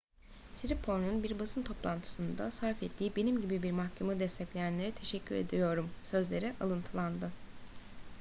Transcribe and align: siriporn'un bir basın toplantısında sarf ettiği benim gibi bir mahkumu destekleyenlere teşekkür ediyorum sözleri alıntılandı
siriporn'un 0.53 1.23
bir 1.23 1.39
basın 1.39 1.61
toplantısında 1.63 2.51
sarf 2.51 2.83
ettiği 2.83 3.15
benim 3.15 3.41
gibi 3.41 3.63
bir 3.63 3.71
mahkumu 3.71 4.19
destekleyenlere 4.19 4.91
teşekkür 4.91 5.35
ediyorum 5.35 5.89
sözleri 6.05 6.53
alıntılandı 6.61 7.31